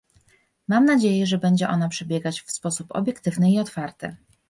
Mam 0.67 0.85
nadzieję, 0.85 1.25
że 1.27 1.37
będzie 1.37 1.69
ona 1.69 1.89
przebiegać 1.89 2.41
w 2.41 2.51
sposób 2.51 2.87
obiektywny 2.91 3.51
i 3.51 3.59
otwarty 3.59 4.15